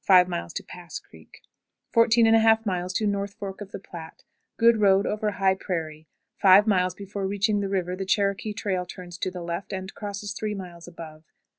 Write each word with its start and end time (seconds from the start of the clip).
Pass 0.07 0.97
Creek. 0.99 1.43
14 1.93 2.25
1/2. 2.25 3.07
North 3.07 3.35
Fork 3.35 3.61
of 3.61 3.71
the 3.71 3.77
Platte. 3.77 4.23
Good 4.57 4.77
road 4.77 5.05
over 5.05 5.29
high 5.29 5.53
prairie. 5.53 6.07
Five 6.41 6.65
miles 6.65 6.95
before 6.95 7.27
reaching 7.27 7.59
the 7.59 7.69
river 7.69 7.95
the 7.95 8.03
Cherokee 8.03 8.51
trail 8.53 8.83
turns 8.87 9.19
to 9.19 9.29
the 9.29 9.43
left, 9.43 9.71
and 9.71 9.93
crosses 9.93 10.33
three 10.33 10.55
miles 10.55 10.87
above. 10.87 11.25